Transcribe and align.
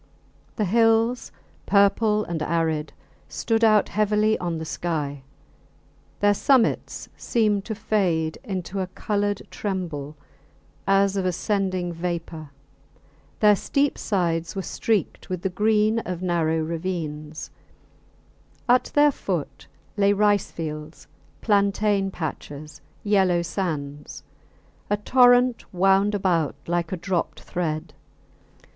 The 0.55 0.65
hills, 0.65 1.31
purple 1.67 2.23
and 2.23 2.41
arid, 2.41 2.91
stood 3.29 3.63
out 3.63 3.89
heavily 3.89 4.35
on 4.39 4.57
the 4.57 4.65
sky: 4.65 5.21
their 6.21 6.33
summits 6.33 7.07
seemed 7.15 7.65
to 7.65 7.75
fade 7.75 8.39
into 8.43 8.79
a 8.79 8.87
coloured 8.87 9.43
tremble 9.51 10.15
as 10.87 11.15
of 11.17 11.27
ascending 11.27 11.93
vapour; 11.93 12.49
their 13.41 13.55
steep 13.55 13.95
sides 13.95 14.55
were 14.55 14.63
streaked 14.63 15.29
with 15.29 15.43
the 15.43 15.49
green 15.51 15.99
of 15.99 16.23
narrow 16.23 16.63
ravines; 16.63 17.51
at 18.67 18.85
their 18.95 19.11
foot 19.11 19.67
lay 19.97 20.13
rice 20.13 20.49
fields, 20.49 21.05
plantain 21.41 22.09
patches, 22.09 22.81
yellow 23.03 23.43
sands. 23.43 24.23
A 24.89 24.97
torrent 24.97 25.71
wound 25.71 26.15
about 26.15 26.55
like 26.65 26.91
a 26.91 26.97
dropped 26.97 27.41
thread. 27.41 27.93